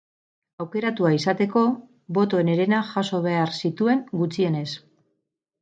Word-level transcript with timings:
Aukeratua 0.63 1.11
izateko, 1.17 1.63
botoen 2.19 2.49
herena 2.55 2.81
jaso 2.89 3.23
behar 3.29 3.55
zituen 3.65 4.03
gutxienez. 4.23 4.69